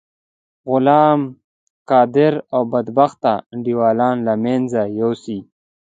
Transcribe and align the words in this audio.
غلام 0.69 1.21
قادر 1.89 2.33
او 2.53 2.61
بدبخته 2.71 3.31
انډيوالان 3.51 4.15
له 4.27 4.33
منځه 4.45 4.81
یوسی. 4.99 5.39